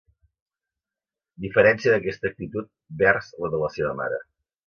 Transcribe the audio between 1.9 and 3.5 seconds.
d’aquesta actitud vers